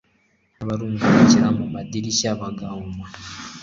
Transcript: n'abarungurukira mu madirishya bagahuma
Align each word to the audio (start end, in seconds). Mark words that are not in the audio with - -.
n'abarungurukira 0.55 1.47
mu 1.57 1.65
madirishya 1.73 2.29
bagahuma 2.39 3.05